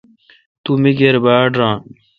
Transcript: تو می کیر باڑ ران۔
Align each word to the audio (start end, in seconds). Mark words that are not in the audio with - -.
تو 0.63 0.71
می 0.81 0.91
کیر 0.97 1.15
باڑ 1.23 1.49
ران۔ 1.59 1.79